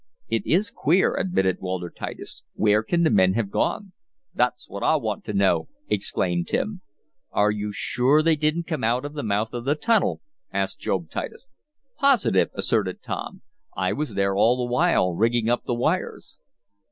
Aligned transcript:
"It 0.29 0.47
is 0.47 0.71
queer," 0.71 1.13
admitted 1.15 1.59
Walter 1.59 1.91
Titus. 1.91 2.41
"Where 2.55 2.81
can 2.81 3.03
the 3.03 3.11
men 3.11 3.33
have 3.35 3.51
gone?" 3.51 3.91
"That's 4.33 4.67
what 4.67 4.81
I 4.81 4.95
want 4.95 5.23
to 5.25 5.33
know!" 5.33 5.67
exclaimed 5.89 6.47
Tim. 6.47 6.81
"Are 7.31 7.51
you 7.51 7.71
sure 7.71 8.23
they 8.23 8.35
didn't 8.35 8.65
come 8.65 8.83
out 8.83 9.03
the 9.13 9.21
mouth 9.21 9.53
of 9.53 9.63
the 9.63 9.75
tunnel?" 9.75 10.21
asked 10.51 10.79
Job 10.79 11.11
Titus. 11.11 11.49
"Positive," 11.99 12.49
asserted 12.55 13.03
Tom. 13.03 13.43
I 13.77 13.93
was 13.93 14.15
there 14.15 14.35
all 14.35 14.57
the 14.57 14.71
while, 14.73 15.13
rigging 15.13 15.51
up 15.51 15.65
the 15.65 15.77
fires." 15.79 16.39